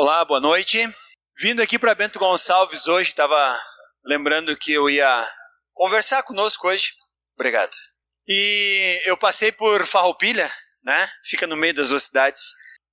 [0.00, 0.78] Olá, boa noite.
[1.40, 3.60] Vindo aqui para Bento Gonçalves hoje, estava
[4.04, 5.28] lembrando que eu ia
[5.74, 6.92] conversar conosco hoje.
[7.34, 7.74] Obrigado.
[8.24, 10.52] E eu passei por Farroupilha,
[10.84, 11.10] né?
[11.24, 12.42] Fica no meio das duas cidades.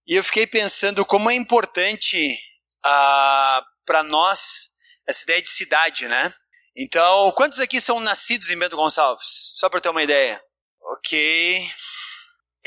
[0.08, 2.36] E eu fiquei pensando como é importante
[2.84, 4.70] ah, para nós
[5.08, 6.34] essa ideia de cidade, né?
[6.76, 9.52] Então, quantos aqui são nascidos em Bento Gonçalves?
[9.54, 10.42] Só para ter uma ideia.
[10.82, 11.70] Ok.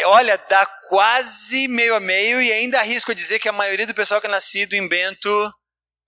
[0.04, 4.20] Olha, dá quase meio a meio e ainda arrisco dizer que a maioria do pessoal
[4.20, 5.52] que é nascido em Bento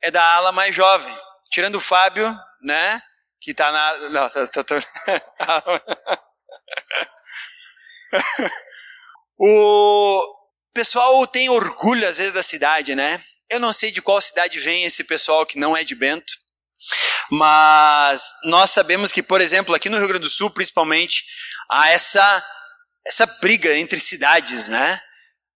[0.02, 1.16] é da ala mais jovem.
[1.50, 3.02] Tirando o Fábio, né?
[3.40, 3.98] Que tá na.
[4.10, 4.30] Não,
[4.64, 4.76] tô...
[9.38, 10.34] o
[10.72, 13.22] pessoal tem orgulho às vezes da cidade, né?
[13.48, 16.32] Eu não sei de qual cidade vem esse pessoal que não é de Bento,
[17.30, 21.24] mas nós sabemos que, por exemplo, aqui no Rio Grande do Sul, principalmente,
[21.68, 22.44] há essa
[23.06, 25.00] essa briga entre cidades, né?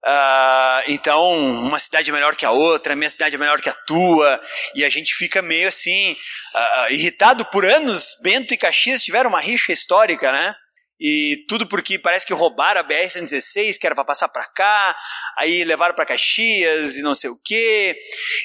[0.06, 3.72] Uh, então, uma cidade é melhor que a outra, minha cidade é melhor que a
[3.86, 4.38] tua,
[4.74, 8.14] e a gente fica meio assim, uh, irritado por anos.
[8.22, 10.54] Bento e Caxias tiveram uma rixa histórica, né?
[11.00, 14.96] E tudo porque parece que roubaram a BR-116, que era para passar para cá,
[15.38, 17.96] aí levaram para Caxias e não sei o quê.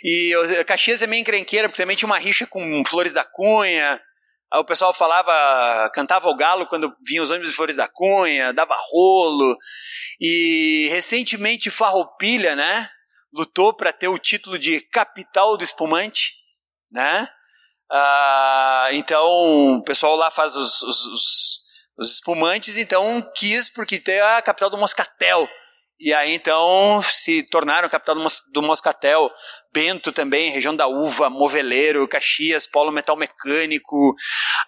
[0.04, 0.32] E
[0.66, 4.02] Caxias é meio encrenqueira, porque também tinha uma rixa com Flores da Cunha.
[4.56, 8.76] O pessoal falava, cantava o galo quando vinham os ônibus de Flores da Cunha, dava
[8.92, 9.56] rolo.
[10.20, 12.90] E recentemente Farroupilha, né,
[13.32, 16.34] lutou para ter o título de capital do espumante,
[16.92, 17.28] né?
[17.92, 21.60] Ah, então o pessoal lá faz os, os, os,
[21.98, 25.48] os espumantes, então quis porque tem a capital do Moscatel.
[26.00, 29.30] E aí então se tornaram capital do, Mos do Moscatel,
[29.74, 34.16] Bento também, região da uva, Moveleiro, Caxias, Polo Metal Mecânico.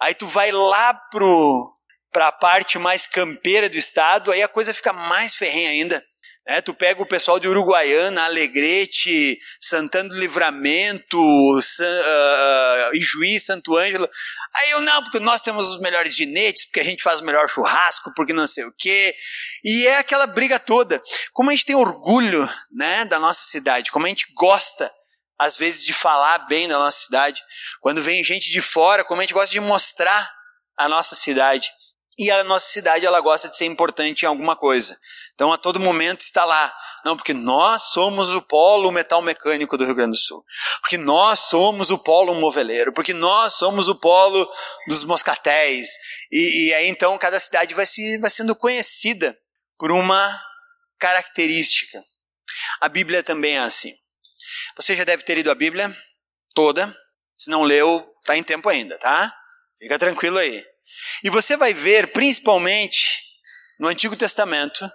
[0.00, 1.72] Aí tu vai lá pro
[2.12, 6.04] para a parte mais campeira do estado, aí a coisa fica mais ferrenha ainda.
[6.44, 11.16] É, tu pega o pessoal de Uruguaiana, Alegrete, Santana do Livramento,
[11.62, 14.08] San, uh, Ijuí, Santo Ângelo.
[14.52, 17.48] Aí eu, não, porque nós temos os melhores ginetes, porque a gente faz o melhor
[17.48, 19.14] churrasco, porque não sei o quê.
[19.62, 21.00] E é aquela briga toda.
[21.32, 24.90] Como a gente tem orgulho né, da nossa cidade, como a gente gosta,
[25.38, 27.40] às vezes, de falar bem da nossa cidade.
[27.80, 30.28] Quando vem gente de fora, como a gente gosta de mostrar
[30.76, 31.70] a nossa cidade.
[32.18, 34.98] E a nossa cidade, ela gosta de ser importante em alguma coisa.
[35.34, 36.72] Então, a todo momento está lá.
[37.04, 40.44] Não, porque nós somos o polo metal mecânico do Rio Grande do Sul.
[40.80, 42.92] Porque nós somos o polo moveleiro.
[42.92, 44.48] Porque nós somos o polo
[44.88, 45.88] dos moscatéis.
[46.30, 49.36] E, e aí, então, cada cidade vai, se, vai sendo conhecida
[49.78, 50.40] por uma
[50.98, 52.02] característica.
[52.80, 53.92] A Bíblia também é assim.
[54.76, 55.94] Você já deve ter lido a Bíblia
[56.54, 56.94] toda.
[57.36, 59.34] Se não leu, está em tempo ainda, tá?
[59.80, 60.64] Fica tranquilo aí.
[61.24, 63.20] E você vai ver, principalmente
[63.80, 64.88] no Antigo Testamento,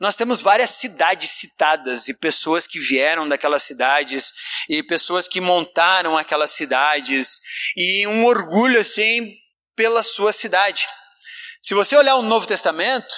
[0.00, 4.32] nós temos várias cidades citadas e pessoas que vieram daquelas cidades
[4.66, 7.38] e pessoas que montaram aquelas cidades
[7.76, 9.34] e um orgulho assim
[9.76, 10.88] pela sua cidade.
[11.62, 13.14] Se você olhar o Novo Testamento,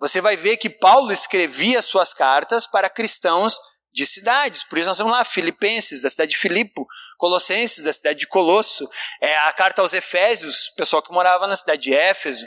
[0.00, 3.56] você vai ver que Paulo escrevia suas cartas para cristãos
[3.92, 4.64] de cidades.
[4.64, 6.84] Por isso nós temos lá Filipenses, da cidade de Filipo,
[7.16, 8.90] Colossenses, da cidade de Colosso,
[9.22, 12.44] é, a carta aos Efésios, pessoal que morava na cidade de Éfeso,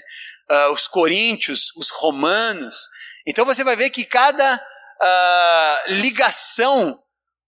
[0.52, 2.88] uh, os Coríntios, os Romanos.
[3.28, 6.98] Então você vai ver que cada uh, ligação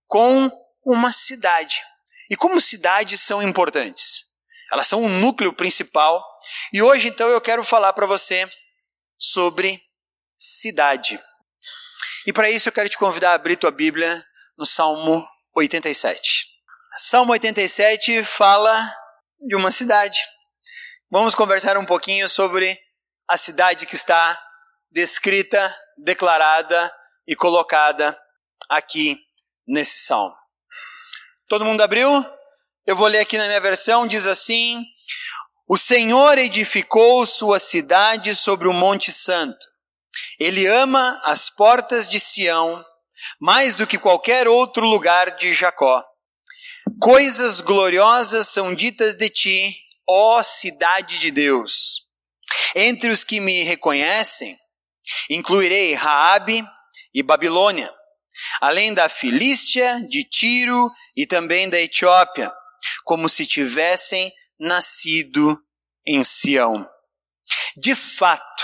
[0.07, 0.51] com
[0.85, 1.81] uma cidade.
[2.29, 4.29] E como cidades são importantes?
[4.71, 6.23] Elas são o núcleo principal.
[6.73, 8.47] E hoje, então, eu quero falar para você
[9.17, 9.81] sobre
[10.37, 11.19] cidade.
[12.25, 14.23] E para isso eu quero te convidar a abrir tua Bíblia
[14.57, 15.25] no Salmo
[15.55, 16.45] 87.
[16.97, 18.93] Salmo 87 fala
[19.39, 20.19] de uma cidade.
[21.09, 22.79] Vamos conversar um pouquinho sobre
[23.27, 24.39] a cidade que está
[24.91, 26.91] descrita, declarada
[27.27, 28.19] e colocada
[28.69, 29.17] aqui
[29.67, 30.35] nesse salmo.
[31.47, 32.25] Todo mundo abriu?
[32.85, 34.83] Eu vou ler aqui na minha versão, diz assim:
[35.67, 39.65] O Senhor edificou sua cidade sobre o Monte Santo.
[40.39, 42.83] Ele ama as portas de Sião
[43.39, 46.03] mais do que qualquer outro lugar de Jacó.
[46.99, 49.75] Coisas gloriosas são ditas de ti,
[50.07, 52.07] ó cidade de Deus.
[52.75, 54.57] Entre os que me reconhecem,
[55.29, 56.63] Incluirei Raabe
[57.13, 57.93] e Babilônia,
[58.61, 62.51] além da Filístia, de Tiro e também da Etiópia,
[63.03, 65.61] como se tivessem nascido
[66.05, 66.87] em Sião.
[67.77, 68.63] De fato,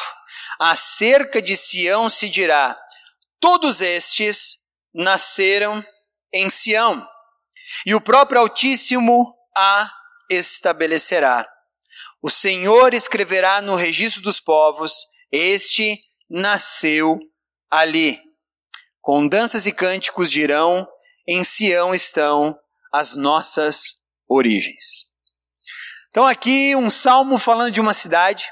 [0.60, 2.78] acerca de Sião se dirá:
[3.40, 4.58] todos estes
[4.94, 5.84] nasceram
[6.34, 7.06] em Sião,
[7.86, 9.90] e o próprio Altíssimo a
[10.30, 11.48] estabelecerá.
[12.22, 14.94] O Senhor escreverá no registro dos povos:
[15.32, 17.19] Este nasceu
[17.69, 18.19] ali.
[19.01, 20.88] Com danças e cânticos dirão:
[21.27, 22.57] em Sião estão
[22.92, 25.10] as nossas origens.
[26.10, 28.48] Então, aqui um salmo falando de uma cidade,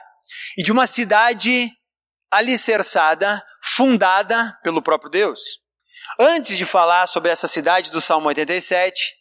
[0.58, 1.72] e de uma cidade
[2.32, 5.40] alicerçada, fundada pelo próprio Deus.
[6.20, 9.16] Antes de falar sobre essa cidade do Salmo 87,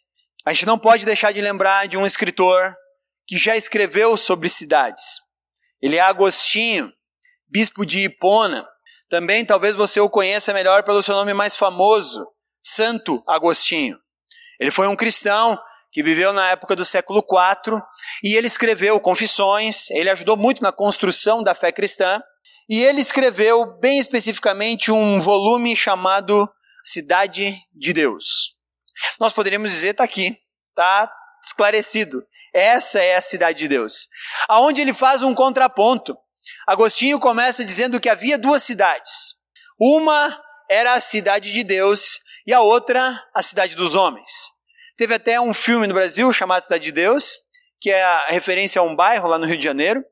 [0.45, 2.75] a gente não pode deixar de lembrar de um escritor
[3.25, 5.03] que já escreveu sobre cidades.
[5.81, 6.91] Ele é Agostinho,
[7.53, 8.67] bispo de Hipona.
[9.07, 12.25] Também talvez você o conheça melhor pelo seu nome mais famoso,
[12.63, 13.95] Santo Agostinho.
[14.59, 15.59] Ele foi um cristão
[15.91, 17.79] que viveu na época do século IV
[18.23, 22.19] e ele escreveu Confissões, ele ajudou muito na construção da fé cristã
[22.67, 26.49] e ele escreveu bem especificamente um volume chamado
[26.83, 28.55] Cidade de Deus.
[29.19, 30.35] Nós poderíamos dizer, está aqui,
[30.69, 31.11] está
[31.45, 32.25] esclarecido.
[32.51, 34.07] Essa é a cidade de Deus.
[34.49, 36.17] Aonde ele faz um contraponto.
[36.67, 39.35] Agostinho começa dizendo que havia duas cidades.
[39.79, 44.29] Uma era a cidade de Deus e a outra a cidade dos homens.
[44.97, 47.37] Teve até um filme no Brasil chamado Cidade de Deus,
[47.79, 50.03] que é a referência a um bairro lá no Rio de Janeiro.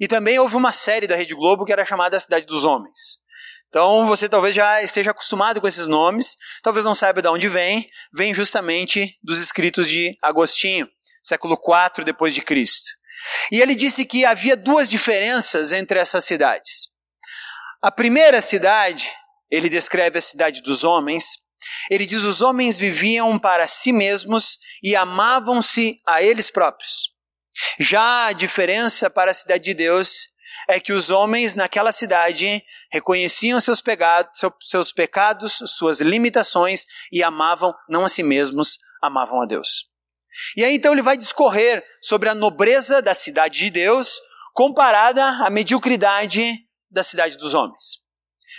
[0.00, 3.22] E também houve uma série da Rede Globo que era chamada Cidade dos Homens.
[3.68, 7.88] Então você talvez já esteja acostumado com esses nomes, talvez não saiba de onde vem,
[8.12, 10.86] vem justamente dos escritos de Agostinho,
[11.22, 12.90] século IV depois de Cristo.
[13.50, 16.88] E ele disse que havia duas diferenças entre essas cidades.
[17.80, 19.10] A primeira cidade,
[19.50, 21.42] ele descreve a cidade dos homens,
[21.90, 27.10] ele diz: os homens viviam para si mesmos e amavam-se a eles próprios.
[27.78, 30.28] Já a diferença para a cidade de Deus
[30.68, 33.82] é que os homens naquela cidade reconheciam seus
[34.62, 39.91] seus pecados, suas limitações e amavam não a si mesmos, amavam a Deus.
[40.56, 44.20] E aí então ele vai discorrer sobre a nobreza da cidade de Deus
[44.52, 46.54] comparada à mediocridade
[46.90, 48.02] da cidade dos homens.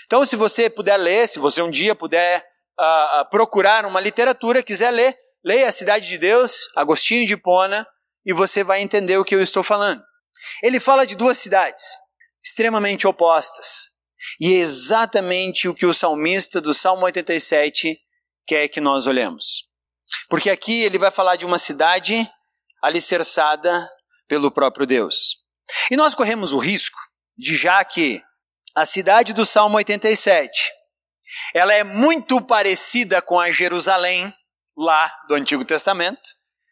[0.06, 2.44] Então, se você puder ler, se você um dia puder
[2.80, 7.88] uh, procurar uma literatura, quiser ler, leia a Cidade de Deus, Agostinho de Hipona,
[8.26, 10.04] e você vai entender o que eu estou falando.
[10.62, 11.84] Ele fala de duas cidades
[12.44, 13.94] extremamente opostas.
[14.40, 17.98] E é exatamente o que o salmista do Salmo 87
[18.46, 19.73] quer que nós olhemos.
[20.30, 22.30] Porque aqui ele vai falar de uma cidade
[22.82, 23.90] alicerçada
[24.28, 25.38] pelo próprio Deus.
[25.90, 26.98] E nós corremos o risco
[27.38, 28.22] de, já que
[28.76, 30.72] a cidade do Salmo 87
[31.54, 34.34] ela é muito parecida com a Jerusalém
[34.78, 36.22] lá do Antigo Testamento,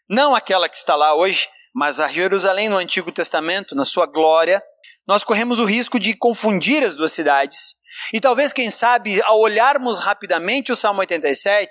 [0.09, 4.61] não aquela que está lá hoje, mas a Jerusalém no Antigo Testamento, na sua glória,
[5.07, 7.75] nós corremos o risco de confundir as duas cidades.
[8.13, 11.69] E talvez, quem sabe, ao olharmos rapidamente o Salmo 87,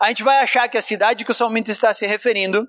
[0.00, 2.66] a gente vai achar que a cidade que o salmista está se referindo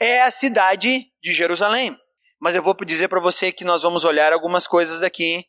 [0.00, 1.96] é a cidade de Jerusalém.
[2.40, 5.44] Mas eu vou dizer para você que nós vamos olhar algumas coisas daqui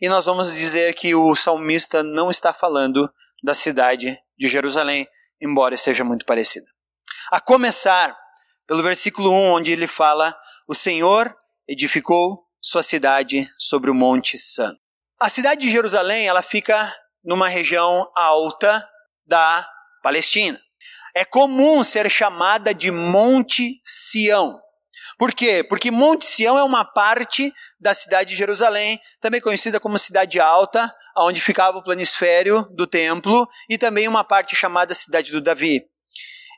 [0.00, 3.08] e nós vamos dizer que o salmista não está falando
[3.42, 5.06] da cidade de Jerusalém,
[5.40, 6.66] embora seja muito parecida.
[7.30, 8.16] A começar
[8.66, 10.36] pelo versículo 1, onde ele fala:
[10.66, 11.34] O Senhor
[11.68, 14.80] edificou sua cidade sobre o Monte Santo.
[15.18, 16.94] A cidade de Jerusalém, ela fica
[17.24, 18.86] numa região alta
[19.26, 19.68] da
[20.02, 20.58] Palestina.
[21.14, 24.58] É comum ser chamada de Monte Sião.
[25.18, 25.64] Por quê?
[25.68, 30.92] Porque Monte Sião é uma parte da cidade de Jerusalém, também conhecida como Cidade Alta,
[31.18, 35.82] onde ficava o planisfério do templo, e também uma parte chamada Cidade do Davi.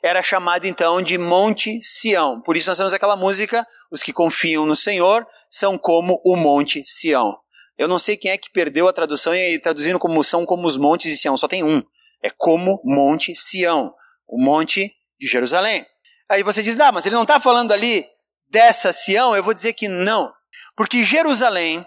[0.03, 2.41] Era chamada então de Monte Sião.
[2.41, 6.83] Por isso nós temos aquela música: Os que confiam no Senhor são como o Monte
[6.85, 7.37] Sião.
[7.77, 10.77] Eu não sei quem é que perdeu a tradução e traduzindo como são como os
[10.77, 11.81] montes de Sião, só tem um.
[12.21, 13.93] É como Monte Sião,
[14.27, 15.85] o Monte de Jerusalém.
[16.29, 18.05] Aí você diz, ah, mas ele não está falando ali
[18.49, 20.31] dessa Sião, eu vou dizer que não.
[20.75, 21.85] Porque Jerusalém,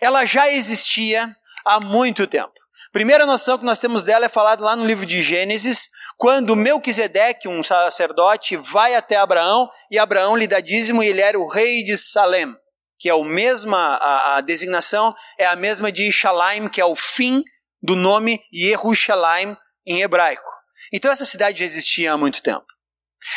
[0.00, 1.34] ela já existia
[1.64, 2.52] há muito tempo.
[2.92, 7.48] Primeira noção que nós temos dela é falada lá no livro de Gênesis, quando Melquisedeque,
[7.48, 11.84] um sacerdote, vai até Abraão e Abraão lhe dá dízimo e ele era o rei
[11.84, 12.54] de Salem,
[12.98, 16.96] que é a mesma, a, a designação é a mesma de Shalaim, que é o
[16.96, 17.42] fim
[17.80, 20.49] do nome Yerushalayim em hebraico.
[20.92, 22.66] Então essa cidade já existia há muito tempo.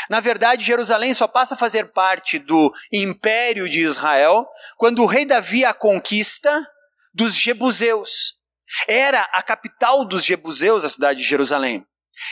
[0.09, 5.25] Na verdade, Jerusalém só passa a fazer parte do império de Israel quando o rei
[5.25, 6.65] Davi a conquista
[7.13, 8.35] dos Jebuseus.
[8.87, 11.85] Era a capital dos Jebuseus, a cidade de Jerusalém.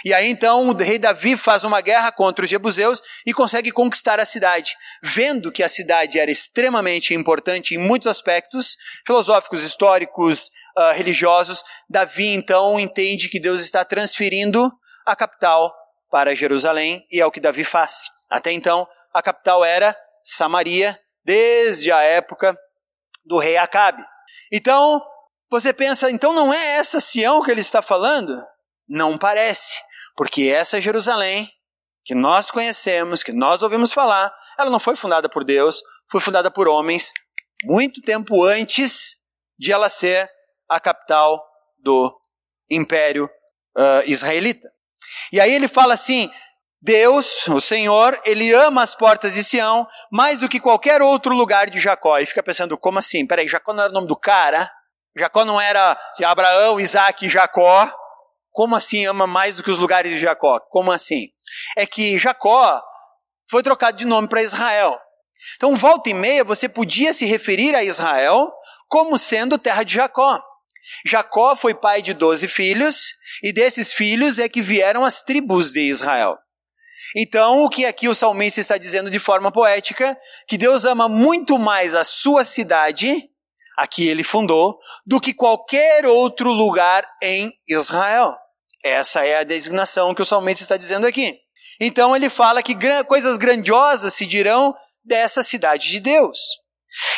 [0.06, 4.20] E aí então o rei Davi faz uma guerra contra os Jebuseus e consegue conquistar
[4.20, 4.74] a cidade.
[5.04, 8.76] Vendo que a cidade era extremamente importante em muitos aspectos,
[9.06, 14.72] filosóficos, históricos, uh, religiosos, Davi então entende que Deus está transferindo
[15.12, 15.74] a capital
[16.10, 18.10] para Jerusalém, e é o que Davi faz.
[18.30, 22.58] Até então, a capital era Samaria, desde a época
[23.26, 24.04] do rei Acabe.
[24.52, 25.02] Então,
[25.50, 28.42] você pensa, então não é essa Sião que ele está falando?
[28.88, 29.80] Não parece,
[30.16, 31.50] Porque essa Jerusalém,
[32.04, 36.52] que nós conhecemos, que nós ouvimos falar, ela não foi fundada por Deus, foi fundada
[36.52, 37.14] por homens
[37.64, 39.16] muito tempo antes
[39.58, 40.30] de ela ser
[40.68, 41.42] a capital
[41.80, 42.14] do
[42.70, 43.30] Império
[43.78, 44.70] uh, Israelita.
[45.32, 46.30] E aí ele fala assim:
[46.82, 51.70] Deus, o Senhor, ele ama as portas de Sião mais do que qualquer outro lugar
[51.70, 52.18] de Jacó.
[52.18, 53.26] E fica pensando, como assim?
[53.28, 54.72] Peraí, Jacó não era o nome do cara?
[55.16, 57.92] Jacó não era Abraão, Isaac e Jacó?
[58.52, 60.60] Como assim ama mais do que os lugares de Jacó?
[60.70, 61.28] Como assim?
[61.78, 62.82] É que Jacó
[63.50, 64.98] foi trocado de nome para Israel.
[65.58, 68.52] Então, volta e meia, você podia se referir a Israel
[68.88, 70.42] como sendo terra de Jacó.
[71.06, 75.82] Jacó foi pai de doze filhos, e desses filhos é que vieram as tribos de
[75.82, 76.38] Israel.
[77.16, 80.18] Então, o que aqui o salmista está dizendo de forma poética,
[80.48, 83.30] que Deus ama muito mais a sua cidade,
[83.78, 88.36] a que ele fundou, do que qualquer outro lugar em Israel.
[88.84, 91.38] Essa é a designação que o salmista está dizendo aqui.
[91.80, 96.38] Então ele fala que coisas grandiosas se dirão dessa cidade de Deus.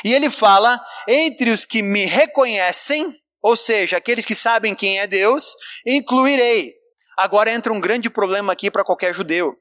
[0.04, 3.14] E ele fala: entre os que me reconhecem,
[3.44, 5.54] ou seja, aqueles que sabem quem é Deus,
[5.86, 6.74] incluirei.
[7.18, 9.54] Agora entra um grande problema aqui para qualquer judeu.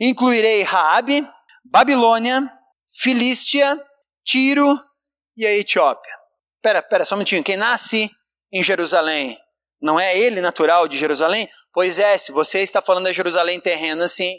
[0.00, 1.28] Incluirei Raabe,
[1.62, 2.50] Babilônia,
[2.98, 3.78] Filístia,
[4.24, 4.80] Tiro
[5.36, 6.12] e a Etiópia.
[6.62, 7.44] Pera, pera, só um minutinho.
[7.44, 8.10] Quem nasce
[8.50, 9.38] em Jerusalém
[9.80, 11.46] não é ele natural de Jerusalém?
[11.74, 14.34] Pois é, se você está falando da Jerusalém terrena, sim.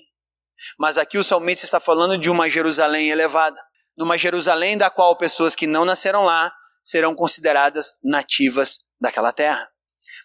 [0.80, 3.62] Mas aqui o salmista está falando de uma Jerusalém elevada.
[3.96, 6.52] Numa Jerusalém da qual pessoas que não nasceram lá
[6.88, 9.70] serão consideradas nativas daquela terra.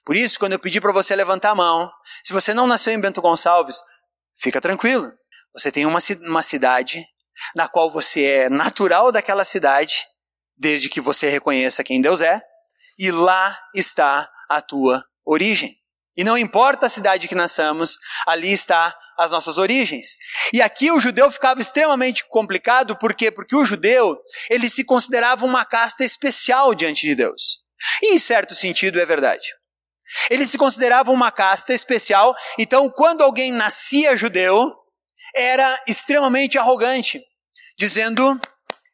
[0.05, 1.91] Por isso, quando eu pedi para você levantar a mão,
[2.23, 3.81] se você não nasceu em Bento Gonçalves,
[4.41, 5.13] fica tranquilo.
[5.53, 7.05] Você tem uma, uma cidade
[7.57, 10.07] na qual você é natural daquela cidade,
[10.57, 12.41] desde que você reconheça quem Deus é,
[12.97, 15.77] e lá está a tua origem.
[16.17, 20.17] E não importa a cidade que nasçamos, ali está as nossas origens.
[20.53, 23.31] E aqui o judeu ficava extremamente complicado, por quê?
[23.31, 24.19] Porque o judeu,
[24.51, 27.63] ele se considerava uma casta especial diante de Deus.
[28.03, 29.49] E em certo sentido é verdade.
[30.31, 34.73] Ele se considerava uma casta especial, então quando alguém nascia judeu,
[35.35, 37.23] era extremamente arrogante,
[37.79, 38.39] dizendo: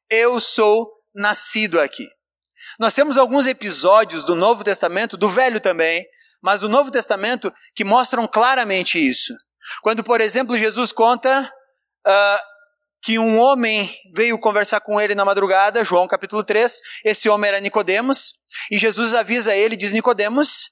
[0.09, 2.07] Eu sou nascido aqui.
[2.79, 6.07] Nós temos alguns episódios do Novo Testamento, do Velho também,
[6.41, 9.35] mas do Novo Testamento que mostram claramente isso.
[9.83, 11.51] Quando, por exemplo, Jesus conta
[12.07, 12.39] uh,
[13.03, 17.61] que um homem veio conversar com ele na madrugada, João capítulo 3, esse homem era
[17.61, 18.35] Nicodemos,
[18.71, 20.71] e Jesus avisa ele, diz Nicodemos,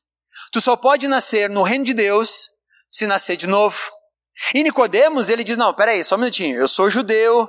[0.52, 2.48] tu só pode nascer no reino de Deus
[2.90, 3.78] se nascer de novo.
[4.54, 6.58] E Nicodemos, ele diz: "Não, peraí, só um minutinho.
[6.58, 7.48] Eu sou judeu,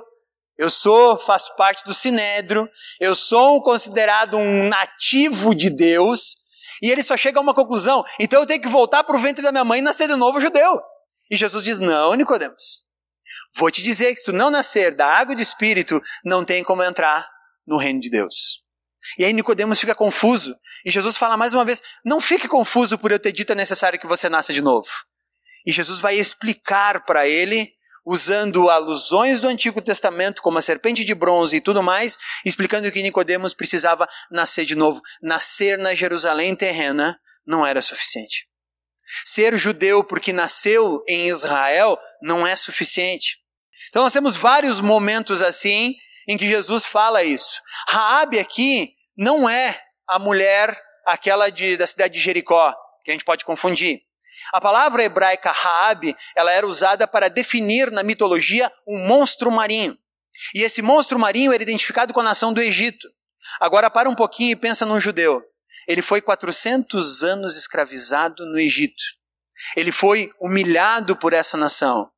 [0.58, 6.36] eu sou, faço parte do sinédrio, eu sou considerado um nativo de Deus,
[6.82, 9.42] e ele só chega a uma conclusão, então eu tenho que voltar para o ventre
[9.42, 10.80] da minha mãe e nascer de novo judeu.
[11.30, 12.86] E Jesus diz: Não, Nicodemos.
[13.56, 16.82] Vou te dizer que se tu não nascer da água de espírito, não tem como
[16.82, 17.28] entrar
[17.66, 18.62] no reino de Deus.
[19.16, 20.54] E aí Nicodemos fica confuso.
[20.84, 23.98] E Jesus fala mais uma vez: Não fique confuso por eu ter dito é necessário
[23.98, 24.88] que você nasça de novo.
[25.64, 27.72] E Jesus vai explicar para ele,
[28.04, 33.02] usando alusões do Antigo Testamento, como a serpente de bronze e tudo mais, explicando que
[33.02, 35.00] Nicodemos precisava nascer de novo.
[35.22, 38.47] Nascer na Jerusalém terrena não era suficiente.
[39.24, 43.38] Ser judeu porque nasceu em Israel não é suficiente.
[43.88, 45.94] Então nós temos vários momentos assim
[46.28, 47.60] em que Jesus fala isso.
[47.88, 52.74] Raabe aqui não é a mulher aquela de, da cidade de Jericó,
[53.04, 54.02] que a gente pode confundir.
[54.52, 59.96] A palavra hebraica Raab, ela era usada para definir na mitologia um monstro marinho.
[60.54, 63.08] E esse monstro marinho era identificado com a nação do Egito.
[63.60, 65.42] Agora para um pouquinho e pensa num judeu.
[65.88, 69.02] Ele foi 400 anos escravizado no Egito.
[69.74, 72.10] Ele foi humilhado por essa nação.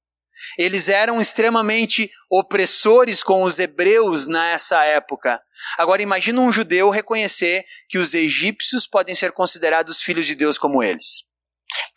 [0.58, 5.40] Eles eram extremamente opressores com os hebreus nessa época.
[5.78, 10.82] Agora imagina um judeu reconhecer que os egípcios podem ser considerados filhos de Deus como
[10.82, 11.24] eles.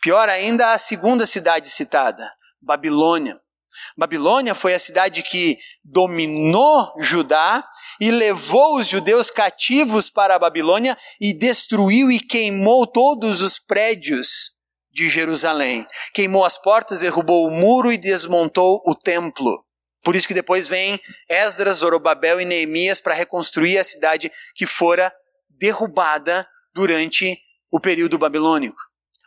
[0.00, 3.40] Pior ainda, a segunda cidade citada, Babilônia.
[3.96, 7.66] Babilônia foi a cidade que dominou Judá
[8.00, 14.54] e levou os judeus cativos para a Babilônia e destruiu e queimou todos os prédios
[14.92, 15.86] de Jerusalém.
[16.12, 19.64] Queimou as portas, derrubou o muro e desmontou o templo.
[20.04, 25.12] Por isso que depois vem Esdras, Zorobabel e Neemias para reconstruir a cidade que fora
[25.48, 27.38] derrubada durante
[27.70, 28.76] o período babilônico.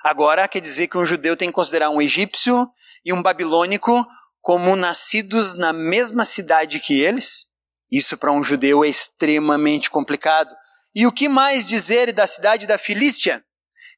[0.03, 2.69] Agora quer dizer que um judeu tem que considerar um egípcio
[3.03, 4.05] e um babilônico
[4.39, 7.46] como nascidos na mesma cidade que eles?
[7.91, 10.53] Isso para um judeu é extremamente complicado.
[10.93, 13.43] E o que mais dizer da cidade da Filístia?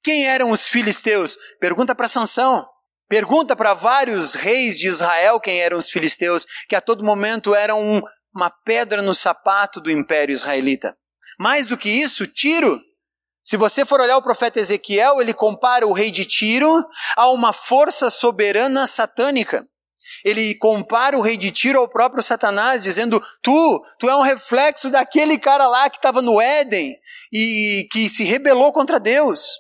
[0.04, 1.38] Quem eram os filisteus?
[1.60, 2.66] Pergunta para Sansão.
[3.08, 7.82] Pergunta para vários reis de Israel quem eram os filisteus, que a todo momento eram
[7.82, 8.02] um,
[8.34, 10.96] uma pedra no sapato do império israelita.
[11.40, 12.80] Mais do que isso, Tiro.
[13.44, 16.86] Se você for olhar o profeta Ezequiel, ele compara o rei de Tiro
[17.18, 19.66] a uma força soberana satânica.
[20.24, 24.90] Ele compara o rei de Tiro ao próprio Satanás, dizendo: Tu, tu é um reflexo
[24.90, 26.96] daquele cara lá que estava no Éden
[27.32, 29.58] e que se rebelou contra Deus.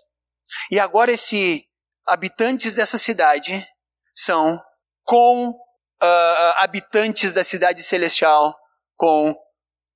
[0.71, 1.65] E agora esse
[2.07, 3.65] habitantes dessa cidade
[4.13, 4.59] são
[5.03, 8.55] com uh, habitantes da cidade celestial
[8.95, 9.35] com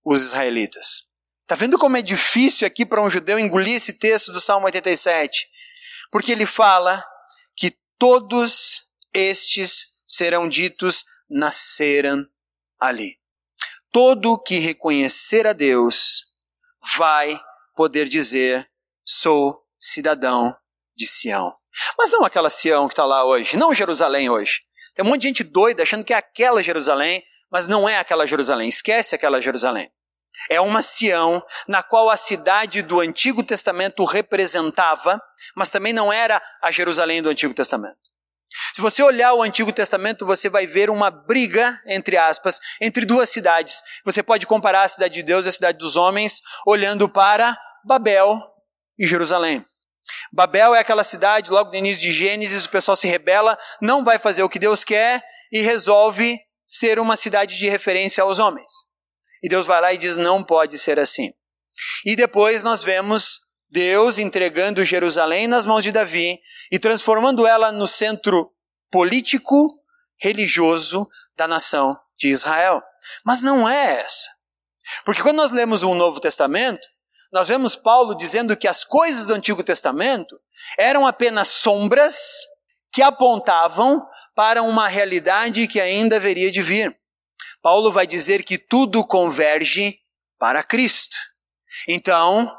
[0.05, 1.03] os israelitas.
[1.48, 5.46] Tá vendo como é difícil aqui para um judeu engolir esse texto do Salmo 87?
[6.12, 7.03] Porque ele fala
[7.55, 12.25] que todos estes serão ditos nasceram
[12.79, 13.17] ali.
[13.91, 16.25] Todo que reconhecer a Deus
[16.98, 17.39] vai
[17.75, 18.69] poder dizer:
[19.03, 20.55] sou cidadão
[20.95, 21.55] de Sião.
[21.98, 24.62] Mas não aquela Sião que está lá hoje, não Jerusalém hoje.
[24.93, 28.27] Tem um monte de gente doida achando que é aquela Jerusalém, mas não é aquela
[28.27, 28.69] Jerusalém.
[28.69, 29.91] Esquece aquela Jerusalém.
[30.50, 35.22] É uma Sião na qual a cidade do Antigo Testamento representava,
[35.55, 38.12] mas também não era a Jerusalém do Antigo Testamento.
[38.74, 43.29] Se você olhar o Antigo Testamento, você vai ver uma briga, entre aspas, entre duas
[43.29, 43.81] cidades.
[44.05, 48.39] Você pode comparar a cidade de Deus e a cidade dos homens, olhando para Babel
[48.98, 49.65] e Jerusalém.
[50.31, 54.19] Babel é aquela cidade, logo no início de Gênesis, o pessoal se rebela, não vai
[54.19, 58.72] fazer o que Deus quer e resolve ser uma cidade de referência aos homens.
[59.41, 61.33] E Deus vai lá e diz: não pode ser assim.
[62.05, 63.39] E depois nós vemos
[63.74, 66.39] Deus entregando Jerusalém nas mãos de Davi
[66.72, 68.53] e transformando ela no centro
[68.92, 69.80] político,
[70.15, 72.84] religioso da nação de Israel.
[73.25, 74.30] Mas não é essa.
[75.03, 76.88] Porque quando nós lemos o Novo Testamento,
[77.32, 80.39] nós vemos Paulo dizendo que as coisas do Antigo Testamento
[80.77, 82.15] eram apenas sombras
[82.92, 86.96] que apontavam para uma realidade que ainda haveria de vir.
[87.60, 89.98] Paulo vai dizer que tudo converge
[90.38, 91.18] para Cristo.
[91.88, 92.55] Então,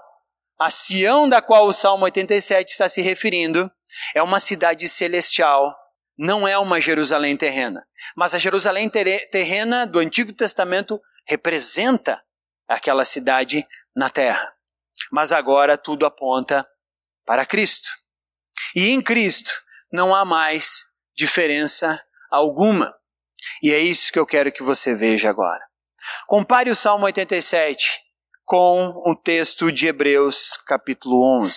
[0.65, 3.71] a Sião da qual o Salmo 87 está se referindo
[4.15, 5.77] é uma cidade celestial,
[6.17, 7.87] não é uma Jerusalém terrena.
[8.17, 12.25] Mas a Jerusalém terrena do Antigo Testamento representa
[12.67, 14.55] aquela cidade na terra.
[15.13, 16.67] Mas agora tudo aponta
[17.27, 17.91] para Cristo.
[18.75, 19.53] E em Cristo
[19.93, 20.83] não há mais
[21.15, 22.95] diferença alguma.
[23.63, 25.63] E é isso que eu quero que você veja agora.
[26.27, 28.04] Compare o Salmo 87
[28.45, 31.57] com o texto de Hebreus, capítulo 11.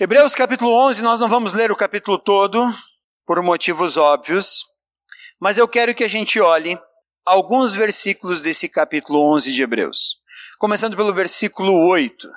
[0.00, 2.72] Hebreus, capítulo 11, nós não vamos ler o capítulo todo,
[3.26, 4.64] por motivos óbvios,
[5.40, 6.78] mas eu quero que a gente olhe
[7.24, 10.22] alguns versículos desse capítulo 11 de Hebreus
[10.62, 12.28] começando pelo versículo 8.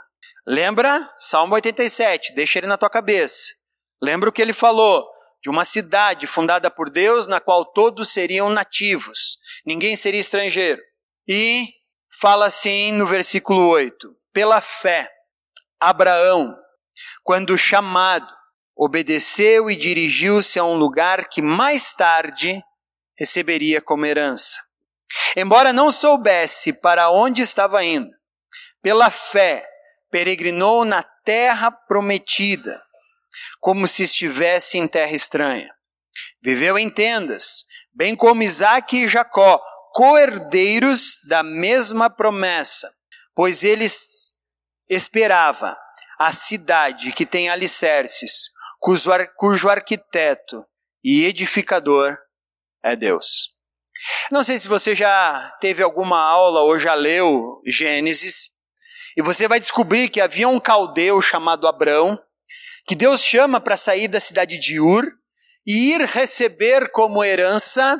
[0.47, 1.07] Lembra?
[1.15, 3.53] Salmo 87, deixa ele na tua cabeça.
[4.01, 5.07] Lembra o que ele falou?
[5.43, 10.81] De uma cidade fundada por Deus, na qual todos seriam nativos, ninguém seria estrangeiro.
[11.27, 11.67] E
[12.19, 15.09] fala assim no versículo 8: Pela fé,
[15.79, 16.55] Abraão,
[17.23, 18.27] quando chamado,
[18.75, 22.61] obedeceu e dirigiu-se a um lugar que mais tarde
[23.17, 24.59] receberia como herança.
[25.35, 28.11] Embora não soubesse para onde estava indo,
[28.81, 29.65] pela fé
[30.11, 32.81] peregrinou na terra prometida,
[33.59, 35.73] como se estivesse em terra estranha.
[36.41, 39.61] Viveu em tendas, bem como Isaac e Jacó,
[39.95, 42.93] coerdeiros da mesma promessa,
[43.33, 44.33] pois eles
[44.89, 45.77] esperava
[46.19, 50.65] a cidade que tem alicerces, cujo, cujo arquiteto
[51.01, 52.17] e edificador
[52.83, 53.51] é Deus.
[54.29, 58.49] Não sei se você já teve alguma aula ou já leu Gênesis,
[59.15, 62.21] e você vai descobrir que havia um caldeu chamado Abrão,
[62.85, 65.09] que Deus chama para sair da cidade de Ur
[65.65, 67.97] e ir receber como herança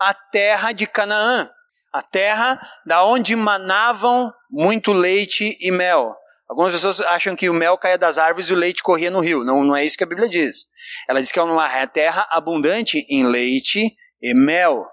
[0.00, 1.50] a terra de Canaã,
[1.92, 6.14] a terra da onde manavam muito leite e mel.
[6.48, 9.42] Algumas pessoas acham que o mel caía das árvores e o leite corria no rio.
[9.42, 10.66] Não, não é isso que a Bíblia diz.
[11.08, 14.86] Ela diz que é uma terra abundante em leite e mel.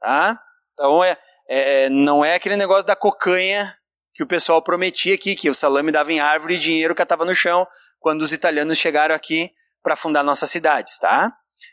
[0.00, 0.38] Tá?
[0.72, 3.76] Então é, é, não é aquele negócio da cocanha
[4.14, 7.24] que o pessoal prometia aqui, que o salame dava em árvore e dinheiro que estava
[7.24, 7.66] no chão
[7.98, 9.50] quando os italianos chegaram aqui
[9.82, 11.32] para fundar nossas cidades, tá?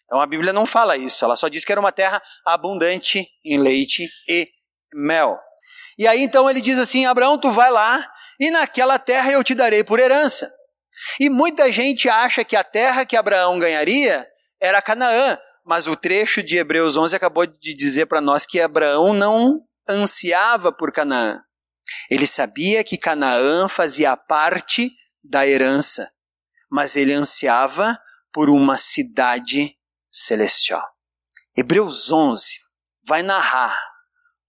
[0.10, 3.60] Então a Bíblia não fala isso, ela só diz que era uma terra abundante em
[3.60, 4.50] leite e
[4.92, 5.38] mel.
[6.00, 8.04] E aí então ele diz assim: Abraão, tu vai lá
[8.40, 10.52] e naquela terra eu te darei por herança.
[11.20, 14.28] E muita gente acha que a terra que Abraão ganharia
[14.60, 19.14] era Canaã, mas o trecho de Hebreus 11 acabou de dizer para nós que Abraão
[19.14, 21.40] não ansiava por Canaã.
[22.10, 24.92] Ele sabia que Canaã fazia parte
[25.24, 26.10] da herança,
[26.72, 27.96] mas ele ansiava
[28.34, 29.76] por uma cidade
[30.10, 30.86] celestial.
[31.56, 32.54] Hebreus 11
[33.06, 33.78] vai narrar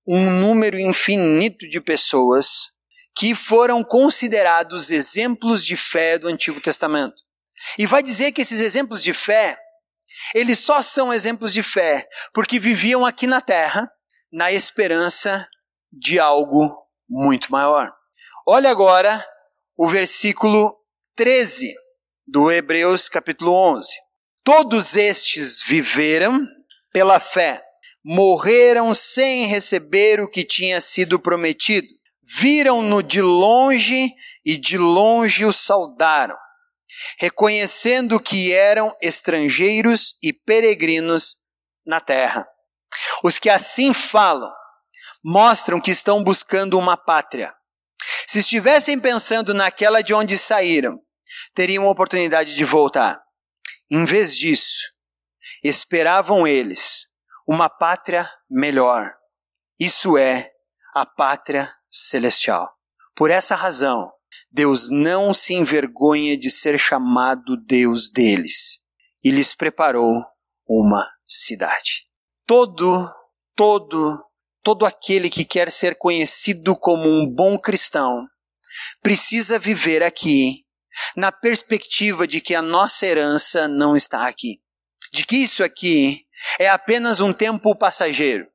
[0.06, 2.70] um número infinito de pessoas
[3.16, 7.16] que foram considerados exemplos de fé do Antigo Testamento.
[7.78, 9.58] E vai dizer que esses exemplos de fé,
[10.34, 13.90] eles só são exemplos de fé porque viviam aqui na terra
[14.32, 15.48] na esperança
[15.92, 16.76] de algo
[17.08, 17.92] muito maior.
[18.46, 19.26] Olha agora
[19.76, 20.76] o versículo
[21.16, 21.74] 13
[22.26, 23.88] do Hebreus capítulo 11.
[24.42, 26.46] Todos estes viveram
[26.92, 27.62] pela fé,
[28.02, 31.86] morreram sem receber o que tinha sido prometido,
[32.22, 34.10] viram-no de longe
[34.44, 36.36] e de longe o saudaram,
[37.18, 41.36] reconhecendo que eram estrangeiros e peregrinos
[41.84, 42.48] na terra.
[43.22, 44.50] Os que assim falam
[45.22, 47.52] mostram que estão buscando uma pátria.
[48.26, 50.98] Se estivessem pensando naquela de onde saíram,
[51.54, 53.20] teriam a oportunidade de voltar.
[53.90, 54.88] Em vez disso,
[55.64, 57.08] esperavam eles
[57.46, 59.12] uma pátria melhor.
[59.80, 60.48] Isso é
[60.94, 62.68] a pátria celestial.
[63.16, 64.08] Por essa razão,
[64.48, 68.78] Deus não se envergonha de ser chamado Deus deles
[69.24, 70.22] e lhes preparou
[70.68, 72.06] uma cidade.
[72.46, 73.12] Todo,
[73.56, 74.24] todo,
[74.62, 78.24] todo aquele que quer ser conhecido como um bom cristão
[79.02, 80.64] precisa viver aqui
[81.16, 84.60] na perspectiva de que a nossa herança não está aqui.
[85.12, 86.24] De que isso aqui
[86.58, 88.46] é apenas um tempo passageiro,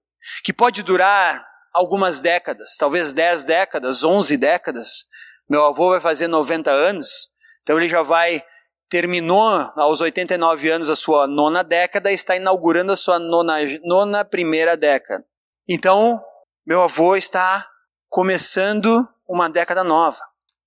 [0.43, 5.06] que pode durar algumas décadas, talvez 10 décadas, 11 décadas.
[5.50, 8.43] Meu avô vai fazer 90 anos, então ele já vai
[8.89, 9.41] terminou
[9.76, 14.78] aos 89 anos a sua nona década e está inaugurando a sua nona, nona primeira
[14.78, 15.24] década.
[15.67, 16.24] Então,
[16.65, 17.67] meu avô está
[18.08, 20.19] começando uma década nova.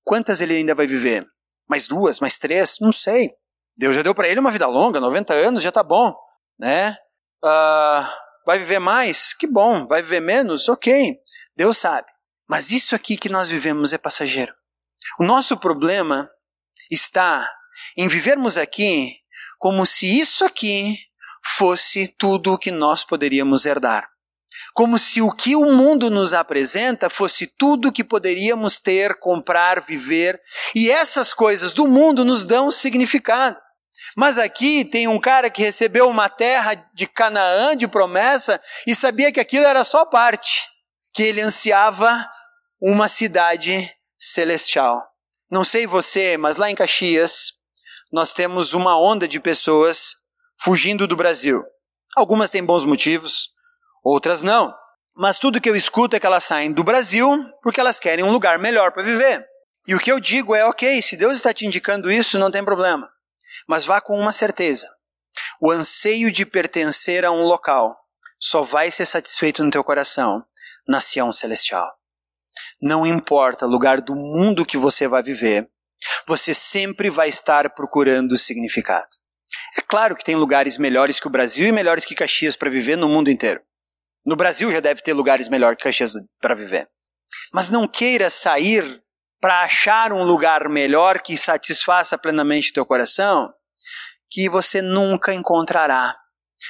[0.05, 1.27] Quantas ele ainda vai viver?
[1.69, 3.31] Mais duas, mais três, não sei.
[3.77, 6.15] Deus já deu para ele uma vida longa, 90 anos já tá bom,
[6.59, 6.97] né?
[7.45, 8.05] Uh,
[8.45, 9.35] vai viver mais?
[9.35, 9.87] Que bom.
[9.87, 10.69] Vai viver menos?
[10.69, 11.17] Ok.
[11.57, 12.09] Deus sabe.
[12.49, 14.53] Mas isso aqui que nós vivemos é passageiro.
[15.21, 16.29] O nosso problema
[16.91, 17.49] está
[17.97, 19.17] em vivermos aqui
[19.59, 20.97] como se isso aqui
[21.45, 24.09] fosse tudo o que nós poderíamos herdar
[24.79, 30.41] como se o que o mundo nos apresenta fosse tudo que poderíamos ter, comprar, viver,
[30.73, 33.57] e essas coisas do mundo nos dão significado.
[34.17, 39.33] Mas aqui tem um cara que recebeu uma terra de Canaã de promessa e sabia
[39.33, 40.69] que aquilo era só parte,
[41.13, 42.25] que ele ansiava
[42.81, 45.05] uma cidade celestial.
[45.51, 47.49] Não sei você, mas lá em Caxias
[48.13, 50.13] nós temos uma onda de pessoas
[50.63, 51.65] fugindo do Brasil.
[52.15, 53.58] Algumas têm bons motivos,
[54.03, 54.75] outras não.
[55.17, 57.29] Mas tudo que eu escuto é que elas saem do Brasil
[57.63, 59.45] porque elas querem um lugar melhor para viver.
[59.87, 62.65] E o que eu digo é: ok, se Deus está te indicando isso, não tem
[62.65, 63.11] problema.
[63.67, 64.89] Mas vá com uma certeza:
[65.61, 67.97] o anseio de pertencer a um local
[68.39, 70.45] só vai ser satisfeito no teu coração
[70.87, 71.91] na Sião Celestial.
[72.81, 75.69] Não importa o lugar do mundo que você vai viver,
[76.27, 79.09] você sempre vai estar procurando significado.
[79.77, 82.97] É claro que tem lugares melhores que o Brasil e melhores que Caxias para viver
[82.97, 83.61] no mundo inteiro.
[84.29, 86.87] No Brasil já deve ter lugares melhores que Caxias para viver.
[87.51, 89.03] Mas não queira sair
[89.41, 93.51] para achar um lugar melhor que satisfaça plenamente teu coração,
[94.29, 96.15] que você nunca encontrará.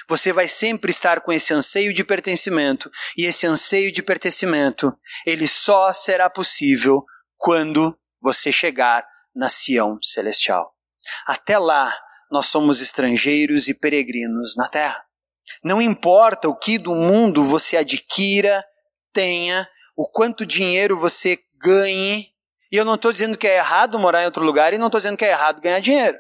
[0.09, 5.49] Você vai sempre estar com esse anseio de pertencimento, e esse anseio de pertencimento, ele
[5.49, 7.05] só será possível
[7.37, 10.77] quando você chegar na Sião celestial.
[11.27, 11.92] Até lá,
[12.31, 15.08] nós somos estrangeiros e peregrinos na terra.
[15.62, 18.64] Não importa o que do mundo você adquira,
[19.12, 22.28] tenha, o quanto dinheiro você ganhe.
[22.70, 25.00] E eu não estou dizendo que é errado morar em outro lugar e não estou
[25.00, 26.18] dizendo que é errado ganhar dinheiro.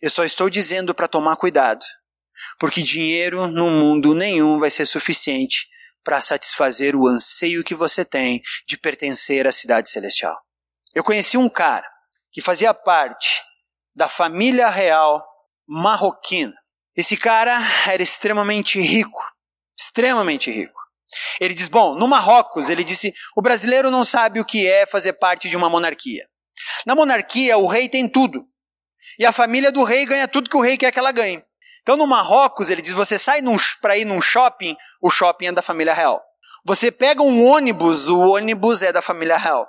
[0.00, 1.84] Eu só estou dizendo para tomar cuidado.
[2.58, 5.66] Porque dinheiro no mundo nenhum vai ser suficiente
[6.04, 10.36] para satisfazer o anseio que você tem de pertencer à cidade celestial.
[10.94, 11.88] Eu conheci um cara
[12.32, 13.42] que fazia parte
[13.94, 15.24] da família real
[15.66, 16.54] marroquina.
[16.98, 19.22] Esse cara era extremamente rico,
[19.78, 20.80] extremamente rico.
[21.40, 25.12] Ele diz: Bom, no Marrocos, ele disse: o brasileiro não sabe o que é fazer
[25.12, 26.24] parte de uma monarquia.
[26.84, 28.44] Na monarquia, o rei tem tudo.
[29.16, 31.40] E a família do rei ganha tudo que o rei quer que ela ganhe.
[31.82, 33.42] Então, no Marrocos, ele diz: você sai
[33.80, 36.20] para ir num shopping, o shopping é da família real.
[36.64, 39.68] Você pega um ônibus, o ônibus é da família real.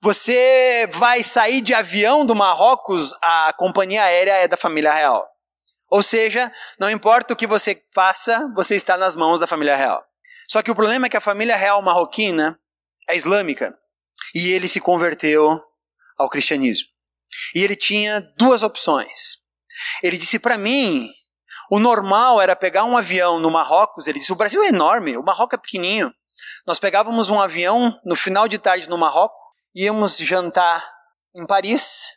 [0.00, 5.29] Você vai sair de avião do Marrocos, a companhia aérea é da família real.
[5.90, 10.04] Ou seja, não importa o que você faça, você está nas mãos da família real.
[10.48, 12.58] Só que o problema é que a família real marroquina
[13.08, 13.76] é islâmica
[14.34, 15.60] e ele se converteu
[16.16, 16.88] ao cristianismo.
[17.54, 19.38] E ele tinha duas opções.
[20.02, 21.08] Ele disse para mim,
[21.70, 24.06] o normal era pegar um avião no Marrocos.
[24.06, 26.12] Ele disse: o Brasil é enorme, o Marrocos é pequenininho.
[26.66, 29.38] Nós pegávamos um avião no final de tarde no Marrocos,
[29.74, 30.84] íamos jantar
[31.34, 32.08] em Paris,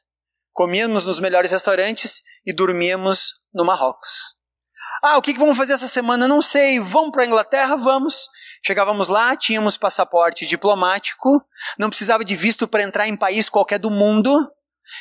[0.53, 4.41] comíamos nos melhores restaurantes e dormíamos no Marrocos.
[5.01, 6.27] Ah, o que vamos fazer essa semana?
[6.27, 6.79] Não sei.
[6.79, 7.75] Vamos para a Inglaterra?
[7.75, 8.29] Vamos.
[8.65, 11.43] Chegávamos lá, tínhamos passaporte diplomático,
[11.77, 14.33] não precisava de visto para entrar em país qualquer do mundo.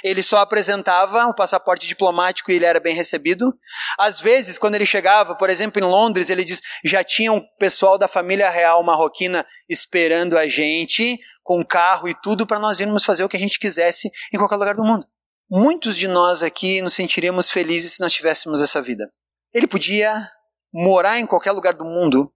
[0.03, 3.55] Ele só apresentava o passaporte diplomático e ele era bem recebido.
[3.97, 7.97] Às vezes, quando ele chegava, por exemplo, em Londres, ele diz: já tinha um pessoal
[7.97, 13.23] da família real marroquina esperando a gente, com carro e tudo, para nós irmos fazer
[13.23, 15.07] o que a gente quisesse em qualquer lugar do mundo.
[15.55, 19.13] Muitos de nós aqui nos sentiríamos felizes se nós tivéssemos essa vida.
[19.53, 20.27] Ele podia
[20.73, 22.33] morar em qualquer lugar do mundo,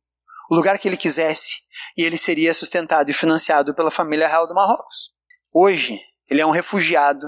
[0.51, 1.55] o lugar que ele quisesse,
[1.97, 5.15] e ele seria sustentado e financiado pela família real do Marrocos.
[5.51, 5.99] Hoje,
[6.29, 7.27] ele é um refugiado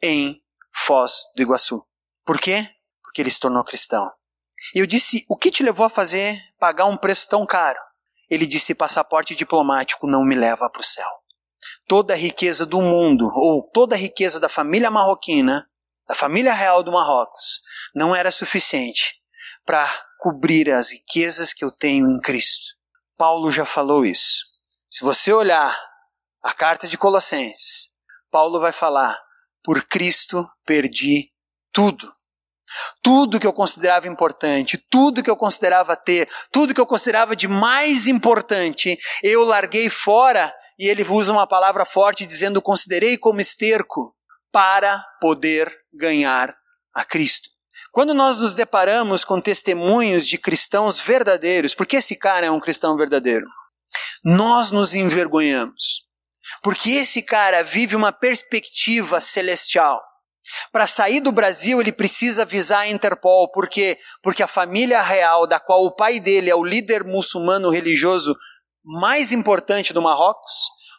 [0.00, 0.40] em
[0.72, 1.84] Foz do Iguaçu.
[2.24, 2.66] Por quê?
[3.02, 4.10] Porque ele se tornou cristão.
[4.74, 7.78] E eu disse: O que te levou a fazer pagar um preço tão caro?
[8.30, 11.18] Ele disse: Passaporte diplomático não me leva para o céu.
[11.88, 15.68] Toda a riqueza do mundo, ou toda a riqueza da família marroquina,
[16.06, 17.60] da família real do Marrocos,
[17.94, 19.16] não era suficiente
[19.64, 22.66] para cobrir as riquezas que eu tenho em Cristo.
[23.16, 24.44] Paulo já falou isso.
[24.88, 25.76] Se você olhar
[26.42, 27.88] a carta de Colossenses,
[28.30, 29.18] Paulo vai falar:
[29.62, 31.30] por Cristo perdi
[31.72, 32.10] tudo.
[33.02, 37.48] Tudo que eu considerava importante, tudo que eu considerava ter, tudo que eu considerava de
[37.48, 44.14] mais importante, eu larguei fora, e ele usa uma palavra forte dizendo: considerei como esterco
[44.52, 46.54] para poder ganhar
[46.94, 47.48] a Cristo.
[47.90, 52.96] Quando nós nos deparamos com testemunhos de cristãos verdadeiros, porque esse cara é um cristão
[52.96, 53.46] verdadeiro,
[54.24, 56.06] nós nos envergonhamos.
[56.62, 60.02] Porque esse cara vive uma perspectiva celestial.
[60.72, 63.98] Para sair do Brasil, ele precisa avisar a Interpol, por quê?
[64.22, 68.34] Porque a família real, da qual o pai dele é o líder muçulmano religioso
[68.84, 70.52] mais importante do Marrocos,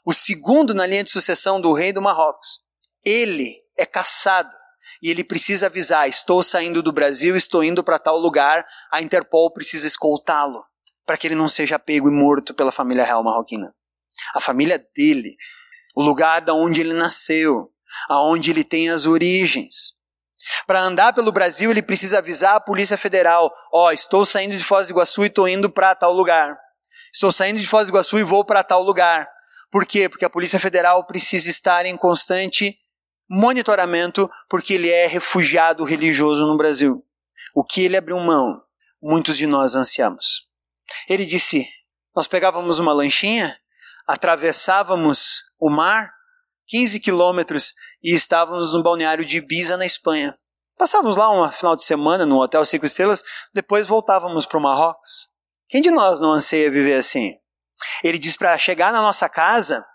[0.05, 2.61] o segundo na linha de sucessão do rei do Marrocos,
[3.05, 4.55] ele é caçado
[5.01, 9.51] e ele precisa avisar: estou saindo do Brasil, estou indo para tal lugar, a Interpol
[9.51, 10.63] precisa escoltá-lo
[11.05, 13.73] para que ele não seja pego e morto pela família real marroquina
[14.33, 15.35] a família dele,
[15.95, 17.69] o lugar da onde ele nasceu,
[18.07, 19.97] aonde ele tem as origens.
[20.65, 24.63] Para andar pelo Brasil, ele precisa avisar a Polícia Federal: ó, oh, estou saindo de
[24.63, 26.57] Foz do Iguaçu e estou indo para tal lugar.
[27.13, 29.27] Estou saindo de Foz do Iguaçu e vou para tal lugar.
[29.71, 30.09] Por quê?
[30.09, 32.77] Porque a Polícia Federal precisa estar em constante
[33.29, 37.03] monitoramento, porque ele é refugiado religioso no Brasil.
[37.53, 38.61] O que ele abriu mão,
[39.01, 40.47] muitos de nós ansiamos.
[41.07, 41.67] Ele disse:
[42.15, 43.55] Nós pegávamos uma lanchinha
[44.09, 46.11] atravessávamos o mar,
[46.67, 50.35] 15 quilômetros, e estávamos no balneário de Ibiza, na Espanha.
[50.75, 55.28] Passávamos lá um final de semana no Hotel Cinco Estrelas, depois voltávamos para o Marrocos.
[55.69, 57.35] Quem de nós não anseia viver assim?
[58.03, 59.85] Ele diz para chegar na nossa casa,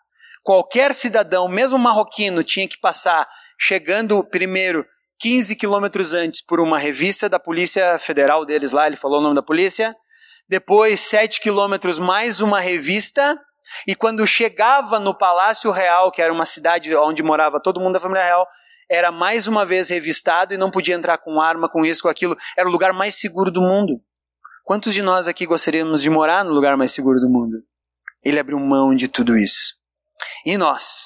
[0.45, 4.87] qualquer cidadão, mesmo marroquino, tinha que passar, chegando primeiro
[5.19, 9.35] 15 quilômetros antes por uma revista da Polícia Federal deles lá, ele falou o nome
[9.35, 9.97] da polícia,
[10.49, 13.37] depois 7 quilômetros mais uma revista,
[13.85, 18.01] e quando chegava no Palácio Real, que era uma cidade onde morava todo mundo da
[18.01, 18.47] família real,
[18.89, 22.37] era mais uma vez revistado e não podia entrar com arma, com isso, com aquilo.
[22.57, 24.01] Era o lugar mais seguro do mundo.
[24.65, 27.59] Quantos de nós aqui gostaríamos de morar no lugar mais seguro do mundo?
[28.25, 29.75] Ele abriu mão de tudo isso.
[30.47, 31.05] E nós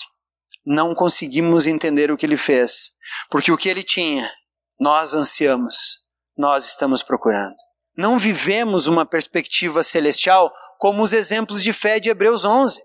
[0.65, 2.93] não conseguimos entender o que ele fez,
[3.29, 4.31] porque o que ele tinha,
[4.79, 6.05] nós ansiamos,
[6.37, 7.57] nós estamos procurando.
[7.97, 12.81] Não vivemos uma perspectiva celestial como os exemplos de fé de Hebreus 11.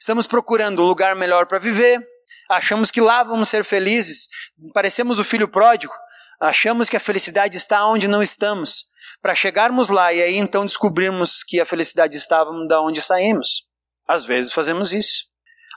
[0.00, 2.00] Estamos procurando um lugar melhor para viver,
[2.48, 4.28] achamos que lá vamos ser felizes,
[4.72, 5.92] parecemos o filho pródigo,
[6.40, 8.84] achamos que a felicidade está onde não estamos,
[9.20, 13.64] para chegarmos lá e aí então descobrirmos que a felicidade estava da onde saímos.
[14.08, 15.24] Às vezes fazemos isso.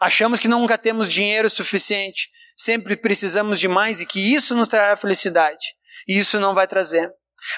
[0.02, 4.96] Achamos que nunca temos dinheiro suficiente, sempre precisamos de mais e que isso nos trará
[4.96, 5.66] felicidade.
[6.08, 7.12] E isso não vai trazer.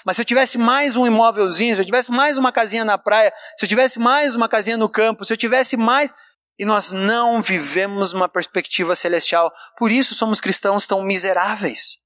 [0.06, 3.34] Mas se eu tivesse mais um imóvelzinho, se eu tivesse mais uma casinha na praia,
[3.58, 6.14] se eu tivesse mais uma casinha no campo, se eu tivesse mais.
[6.60, 9.52] E nós não vivemos uma perspectiva celestial.
[9.78, 11.98] Por isso somos cristãos tão miseráveis.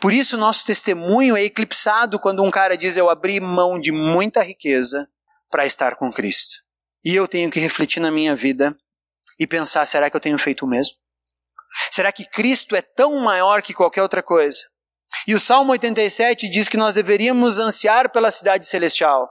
[0.00, 4.42] Por isso nosso testemunho é eclipsado quando um cara diz: Eu abri mão de muita
[4.42, 5.06] riqueza
[5.50, 6.54] para estar com Cristo.
[7.04, 8.76] E eu tenho que refletir na minha vida
[9.38, 10.94] e pensar: será que eu tenho feito o mesmo?
[11.90, 14.60] Será que Cristo é tão maior que qualquer outra coisa?
[15.26, 19.28] E o Salmo 87 diz que nós deveríamos ansiar pela cidade celestial.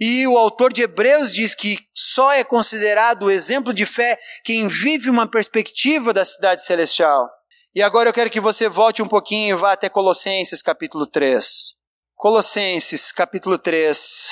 [0.00, 4.68] E o autor de Hebreus diz que só é considerado o exemplo de fé quem
[4.68, 7.28] vive uma perspectiva da cidade celestial.
[7.76, 11.72] E agora eu quero que você volte um pouquinho e vá até Colossenses capítulo 3.
[12.14, 14.30] Colossenses capítulo 3.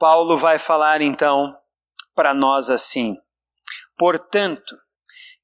[0.00, 1.56] Paulo vai falar então
[2.12, 3.14] para nós assim:
[3.96, 4.76] Portanto,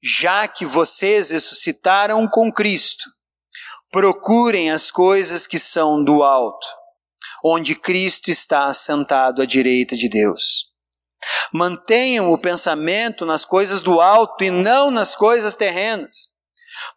[0.03, 3.05] já que vocês ressuscitaram com Cristo,
[3.89, 6.67] procurem as coisas que são do alto,
[7.41, 10.65] onde Cristo está assentado à direita de Deus.
[11.53, 16.28] Mantenham o pensamento nas coisas do alto e não nas coisas terrenas,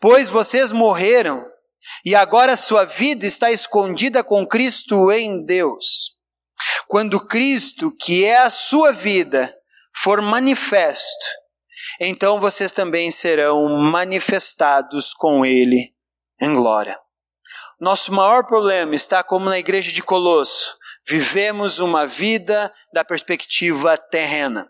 [0.01, 1.45] pois vocês morreram
[2.05, 6.17] e agora sua vida está escondida com Cristo em Deus.
[6.87, 9.55] Quando Cristo, que é a sua vida,
[9.97, 11.27] for manifesto,
[12.01, 15.95] então vocês também serão manifestados com Ele
[16.41, 16.99] em glória.
[17.81, 20.77] Nosso maior problema está como na igreja de Colosso.
[21.07, 24.69] Vivemos uma vida da perspectiva terrena.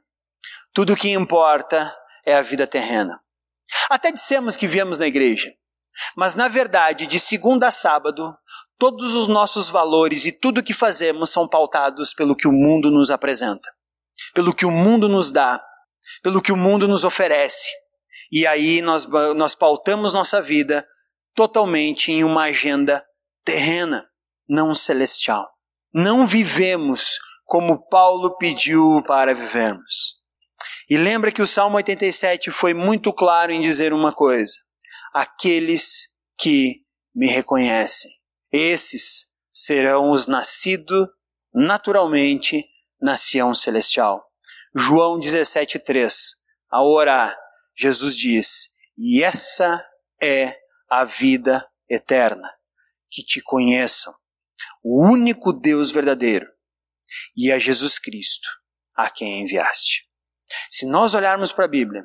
[0.72, 1.94] Tudo o que importa
[2.24, 3.21] é a vida terrena.
[3.88, 5.52] Até dissemos que viemos na igreja,
[6.16, 8.34] mas na verdade, de segunda a sábado,
[8.78, 12.90] todos os nossos valores e tudo o que fazemos são pautados pelo que o mundo
[12.90, 13.68] nos apresenta,
[14.34, 15.62] pelo que o mundo nos dá,
[16.22, 17.70] pelo que o mundo nos oferece.
[18.30, 19.06] E aí nós,
[19.36, 20.86] nós pautamos nossa vida
[21.34, 23.04] totalmente em uma agenda
[23.44, 24.06] terrena,
[24.48, 25.48] não celestial.
[25.92, 30.21] Não vivemos como Paulo pediu para vivermos.
[30.92, 34.52] E lembra que o Salmo 87 foi muito claro em dizer uma coisa:
[35.14, 36.82] aqueles que
[37.14, 38.10] me reconhecem,
[38.52, 41.08] esses serão os nascidos
[41.54, 42.66] naturalmente
[43.00, 44.22] na Sião celestial.
[44.76, 46.34] João 17:3.
[46.70, 47.38] Ao orar,
[47.74, 49.82] Jesus diz: "E essa
[50.20, 50.58] é
[50.90, 52.52] a vida eterna,
[53.10, 54.14] que te conheçam,
[54.84, 56.46] o único Deus verdadeiro,
[57.34, 58.46] e a Jesus Cristo,
[58.94, 60.11] a quem enviaste.
[60.70, 62.02] Se nós olharmos para a Bíblia,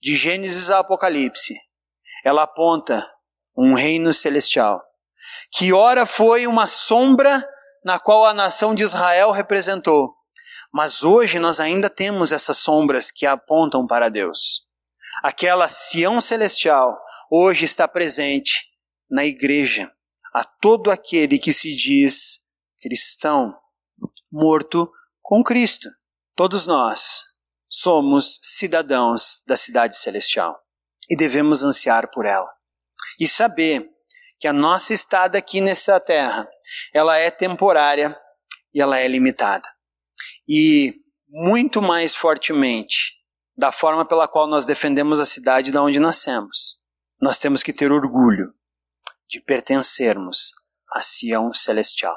[0.00, 1.54] de Gênesis a Apocalipse,
[2.24, 3.06] ela aponta
[3.56, 4.82] um reino celestial,
[5.52, 7.46] que ora foi uma sombra
[7.84, 10.14] na qual a nação de Israel representou,
[10.72, 14.66] mas hoje nós ainda temos essas sombras que apontam para Deus.
[15.22, 16.96] Aquela Sião celestial
[17.30, 18.66] hoje está presente
[19.10, 19.90] na igreja
[20.32, 22.38] a todo aquele que se diz
[22.80, 23.54] cristão,
[24.30, 25.88] morto com Cristo.
[26.36, 27.24] Todos nós
[27.70, 30.58] somos cidadãos da cidade celestial
[31.08, 32.50] e devemos ansiar por ela.
[33.18, 33.88] E saber
[34.38, 36.48] que a nossa estada aqui nessa terra,
[36.92, 38.18] ela é temporária
[38.74, 39.68] e ela é limitada.
[40.48, 40.94] E
[41.28, 43.14] muito mais fortemente
[43.56, 46.80] da forma pela qual nós defendemos a cidade da onde nascemos
[47.20, 48.54] nós temos que ter orgulho
[49.28, 50.52] de pertencermos
[50.90, 52.16] à Sião celestial,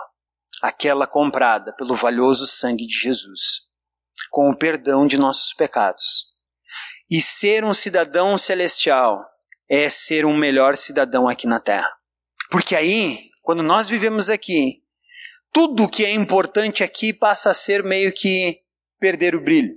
[0.62, 3.70] aquela comprada pelo valioso sangue de Jesus,
[4.34, 6.34] com o perdão de nossos pecados.
[7.08, 9.24] E ser um cidadão celestial
[9.70, 11.88] é ser um melhor cidadão aqui na terra.
[12.50, 14.82] Porque aí, quando nós vivemos aqui,
[15.52, 18.60] tudo que é importante aqui passa a ser meio que
[19.00, 19.76] perder o brilho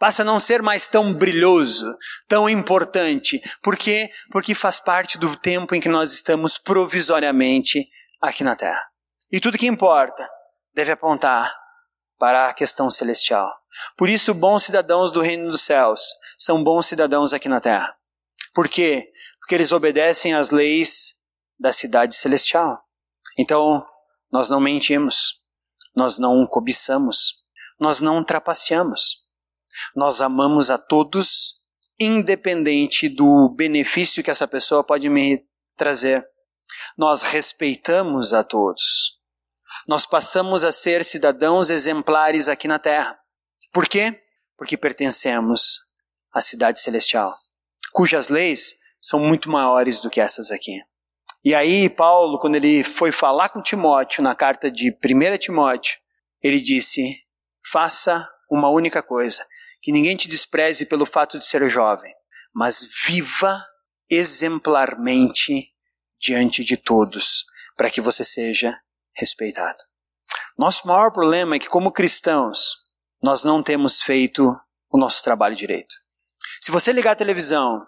[0.00, 3.40] passa a não ser mais tão brilhoso, tão importante.
[3.62, 4.10] Por quê?
[4.32, 7.88] Porque faz parte do tempo em que nós estamos provisoriamente
[8.20, 8.84] aqui na Terra.
[9.30, 10.28] E tudo que importa
[10.74, 11.54] deve apontar
[12.18, 13.61] para a questão celestial.
[13.96, 16.02] Por isso, bons cidadãos do reino dos céus
[16.38, 17.96] são bons cidadãos aqui na Terra.
[18.54, 19.10] Por quê?
[19.40, 21.14] Porque eles obedecem às leis
[21.58, 22.82] da cidade celestial.
[23.38, 23.84] Então,
[24.30, 25.40] nós não mentimos,
[25.94, 27.42] nós não cobiçamos,
[27.78, 29.22] nós não trapaceamos.
[29.94, 31.60] Nós amamos a todos,
[31.98, 35.44] independente do benefício que essa pessoa pode me
[35.76, 36.24] trazer.
[36.96, 39.18] Nós respeitamos a todos.
[39.86, 43.18] Nós passamos a ser cidadãos exemplares aqui na terra.
[43.72, 44.22] Por quê?
[44.56, 45.78] Porque pertencemos
[46.32, 47.34] à cidade celestial,
[47.92, 50.78] cujas leis são muito maiores do que essas aqui.
[51.44, 55.98] E aí, Paulo, quando ele foi falar com Timóteo na carta de 1 Timóteo,
[56.40, 57.02] ele disse:
[57.70, 59.44] faça uma única coisa,
[59.80, 62.14] que ninguém te despreze pelo fato de ser jovem,
[62.54, 63.60] mas viva
[64.08, 65.72] exemplarmente
[66.20, 67.44] diante de todos,
[67.76, 68.78] para que você seja
[69.16, 69.78] respeitado.
[70.56, 72.81] Nosso maior problema é que, como cristãos,
[73.22, 74.54] nós não temos feito
[74.90, 75.94] o nosso trabalho direito.
[76.60, 77.86] Se você ligar a televisão,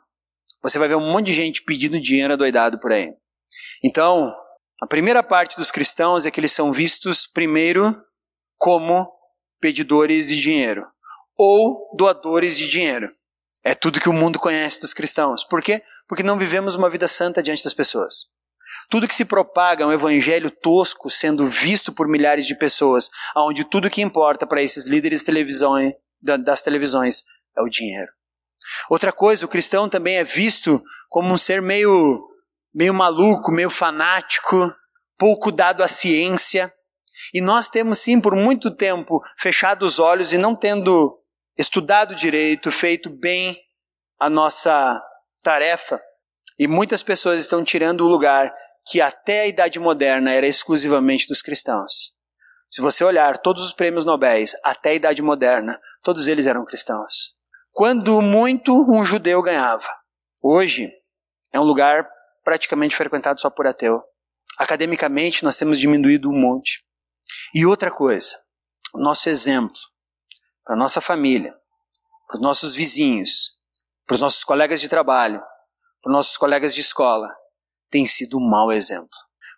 [0.63, 3.13] você vai ver um monte de gente pedindo dinheiro adoidado por aí.
[3.83, 4.35] Então,
[4.81, 7.95] a primeira parte dos cristãos é que eles são vistos primeiro
[8.57, 9.11] como
[9.61, 10.87] pedidores de dinheiro
[11.37, 13.11] ou doadores de dinheiro.
[13.63, 15.43] É tudo que o mundo conhece dos cristãos.
[15.43, 15.83] Por quê?
[16.09, 18.34] Porque não vivemos uma vida santa diante das pessoas.
[18.91, 23.65] Tudo que se propaga é um evangelho tosco sendo visto por milhares de pessoas, onde
[23.65, 25.25] tudo que importa para esses líderes
[26.21, 27.23] das televisões
[27.57, 28.11] é o dinheiro.
[28.89, 32.29] Outra coisa, o cristão também é visto como um ser meio
[32.75, 34.75] meio maluco, meio fanático,
[35.17, 36.73] pouco dado à ciência.
[37.33, 41.17] E nós temos sim por muito tempo fechado os olhos e não tendo
[41.57, 43.57] estudado direito, feito bem
[44.19, 45.01] a nossa
[45.43, 46.01] tarefa.
[46.59, 48.53] E muitas pessoas estão tirando o lugar
[48.87, 52.15] que até a idade moderna era exclusivamente dos cristãos.
[52.69, 57.37] Se você olhar todos os prêmios Nobel até a idade moderna, todos eles eram cristãos.
[57.73, 59.89] Quando muito um judeu ganhava.
[60.43, 60.93] Hoje
[61.53, 62.09] é um lugar
[62.43, 64.03] praticamente frequentado só por ateu.
[64.59, 66.85] Academicamente nós temos diminuído um monte.
[67.55, 68.37] E outra coisa,
[68.93, 69.79] o nosso exemplo
[70.65, 71.55] para nossa família,
[72.27, 73.51] para os nossos vizinhos,
[74.07, 75.41] para os nossos colegas de trabalho,
[76.03, 77.29] para os nossos colegas de escola,
[77.95, 79.09] tem sido um mau exemplo.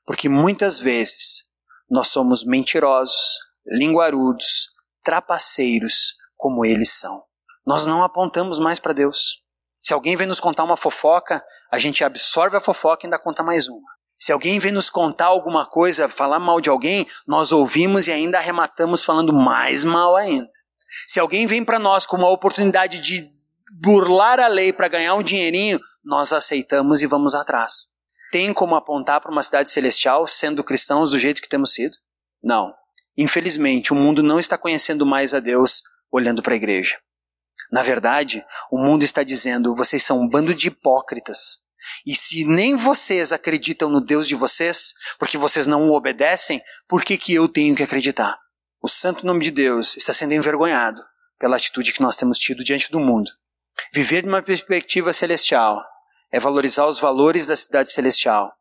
[0.04, 1.44] Porque muitas vezes
[1.88, 4.68] nós somos mentirosos, linguarudos,
[5.02, 7.24] trapaceiros, como eles são.
[7.66, 9.38] Nós não apontamos mais para Deus.
[9.80, 13.42] Se alguém vem nos contar uma fofoca, a gente absorve a fofoca e ainda conta
[13.42, 13.88] mais uma.
[14.18, 18.36] Se alguém vem nos contar alguma coisa, falar mal de alguém, nós ouvimos e ainda
[18.36, 20.50] arrematamos falando mais mal ainda.
[21.06, 23.30] Se alguém vem para nós com uma oportunidade de
[23.80, 27.95] burlar a lei para ganhar um dinheirinho, nós aceitamos e vamos atrás.
[28.30, 31.96] Tem como apontar para uma cidade celestial sendo cristãos do jeito que temos sido?
[32.42, 32.74] Não.
[33.16, 36.98] Infelizmente, o mundo não está conhecendo mais a Deus olhando para a igreja.
[37.70, 41.66] Na verdade, o mundo está dizendo: vocês são um bando de hipócritas.
[42.04, 47.04] E se nem vocês acreditam no Deus de vocês, porque vocês não o obedecem, por
[47.04, 48.38] que, que eu tenho que acreditar?
[48.82, 51.00] O santo nome de Deus está sendo envergonhado
[51.38, 53.30] pela atitude que nós temos tido diante do mundo.
[53.92, 55.84] Viver de uma perspectiva celestial
[56.32, 58.52] é valorizar os valores da cidade celestial,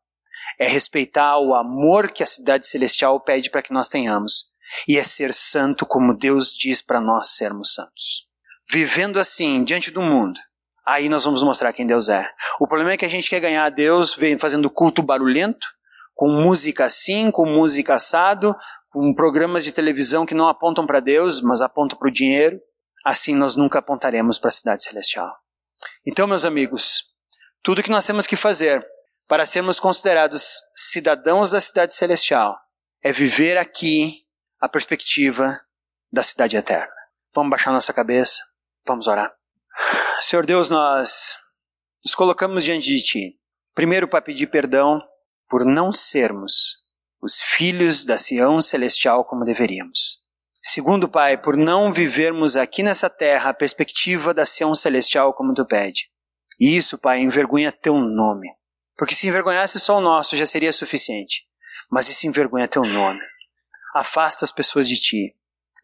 [0.58, 4.46] é respeitar o amor que a cidade celestial pede para que nós tenhamos,
[4.86, 8.26] e é ser santo como Deus diz para nós sermos santos.
[8.70, 10.38] Vivendo assim diante do mundo,
[10.84, 12.28] aí nós vamos mostrar quem Deus é.
[12.60, 15.66] O problema é que a gente quer ganhar a Deus fazendo culto barulhento,
[16.14, 18.56] com música assim, com música assado,
[18.90, 22.58] com programas de televisão que não apontam para Deus, mas apontam para o dinheiro.
[23.04, 25.30] Assim nós nunca apontaremos para a cidade celestial.
[26.06, 27.02] Então, meus amigos,
[27.66, 28.86] tudo que nós temos que fazer
[29.26, 32.56] para sermos considerados cidadãos da cidade celestial
[33.02, 34.24] é viver aqui
[34.60, 35.60] a perspectiva
[36.12, 36.94] da cidade eterna.
[37.34, 38.40] Vamos baixar nossa cabeça,
[38.86, 39.34] vamos orar.
[40.20, 41.36] Senhor Deus, nós
[42.04, 43.36] nos colocamos diante de Ti.
[43.74, 45.02] Primeiro, para pedir perdão
[45.48, 46.84] por não sermos
[47.20, 50.18] os filhos da Sião celestial como deveríamos.
[50.62, 55.66] Segundo, Pai, por não vivermos aqui nessa terra a perspectiva da Sião celestial como Tu
[55.66, 56.15] pede.
[56.58, 58.48] Isso, Pai, envergonha Teu nome.
[58.96, 61.46] Porque se envergonhasse só o nosso já seria suficiente.
[61.90, 63.20] Mas isso envergonha Teu nome.
[63.94, 65.34] Afasta as pessoas de Ti.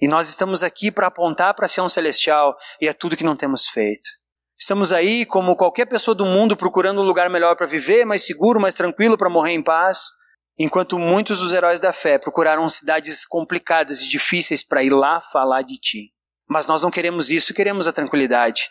[0.00, 3.36] E nós estamos aqui para apontar para a Sião celestial e é tudo que não
[3.36, 4.10] temos feito.
[4.58, 8.60] Estamos aí, como qualquer pessoa do mundo, procurando um lugar melhor para viver, mais seguro,
[8.60, 10.10] mais tranquilo, para morrer em paz,
[10.58, 15.62] enquanto muitos dos heróis da fé procuraram cidades complicadas e difíceis para ir lá falar
[15.62, 16.12] de ti.
[16.48, 18.70] Mas nós não queremos isso, queremos a tranquilidade.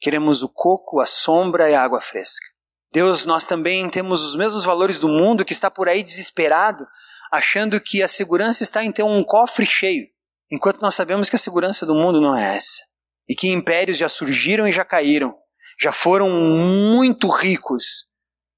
[0.00, 2.46] Queremos o coco, a sombra e a água fresca.
[2.92, 6.86] Deus, nós também temos os mesmos valores do mundo que está por aí desesperado,
[7.30, 10.06] achando que a segurança está em ter um cofre cheio,
[10.50, 12.88] enquanto nós sabemos que a segurança do mundo não é essa
[13.28, 15.34] e que impérios já surgiram e já caíram,
[15.78, 18.08] já foram muito ricos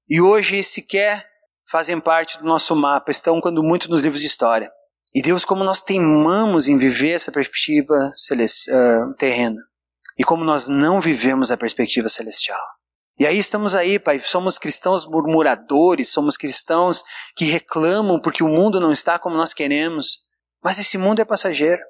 [0.09, 1.27] e hoje sequer
[1.69, 4.71] fazem parte do nosso mapa, estão quando muito nos livros de história.
[5.13, 9.61] E Deus, como nós teimamos em viver essa perspectiva uh, terrena
[10.17, 12.61] e como nós não vivemos a perspectiva celestial.
[13.19, 17.03] E aí estamos aí, Pai, somos cristãos murmuradores, somos cristãos
[17.35, 20.19] que reclamam porque o mundo não está como nós queremos,
[20.63, 21.81] mas esse mundo é passageiro.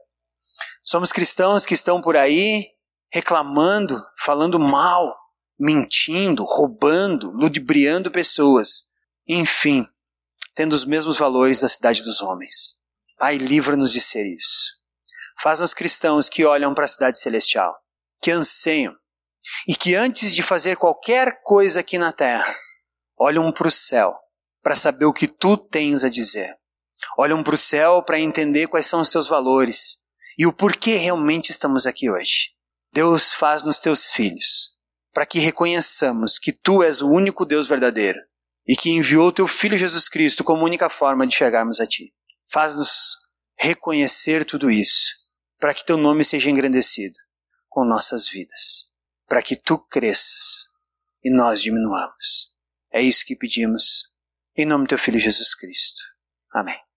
[0.83, 2.65] Somos cristãos que estão por aí
[3.11, 5.15] reclamando, falando mal,
[5.59, 8.85] mentindo, roubando, ludibriando pessoas.
[9.27, 9.85] Enfim,
[10.55, 12.75] tendo os mesmos valores da cidade dos homens.
[13.17, 14.71] Pai, livra-nos de ser isso.
[15.41, 17.75] Faz-nos cristãos que olham para a cidade celestial,
[18.21, 18.95] que anseiam
[19.67, 22.55] e que antes de fazer qualquer coisa aqui na terra,
[23.17, 24.15] olham para o céu
[24.61, 26.53] para saber o que tu tens a dizer.
[27.17, 29.97] Olham para o céu para entender quais são os teus valores
[30.37, 32.51] e o porquê realmente estamos aqui hoje.
[32.93, 34.69] Deus faz nos teus filhos,
[35.11, 38.19] para que reconheçamos que tu és o único Deus verdadeiro
[38.67, 42.13] e que enviou teu filho Jesus Cristo como única forma de chegarmos a ti.
[42.51, 43.15] Faz-nos
[43.57, 45.09] reconhecer tudo isso,
[45.59, 47.15] para que teu nome seja engrandecido
[47.71, 48.91] com nossas vidas,
[49.25, 50.65] para que tu cresças
[51.23, 52.51] e nós diminuamos.
[52.91, 54.11] É isso que pedimos,
[54.55, 56.01] em nome do teu filho Jesus Cristo.
[56.53, 56.90] Amém.